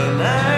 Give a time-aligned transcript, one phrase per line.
[0.00, 0.49] the night.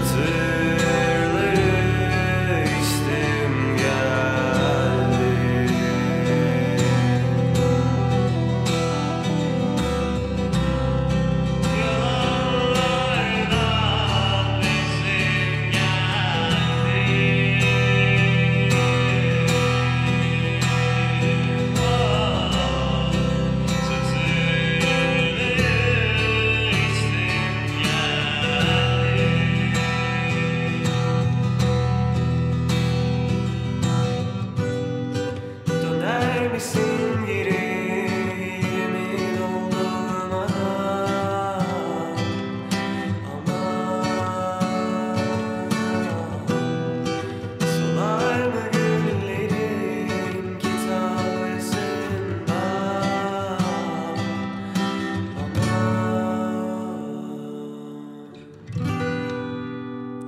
[0.00, 0.51] to.
[36.62, 36.91] see.